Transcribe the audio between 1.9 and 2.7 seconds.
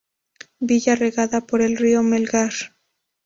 Melgar.